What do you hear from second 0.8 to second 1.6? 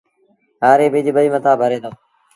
ٻج ٻئيٚ مٿآ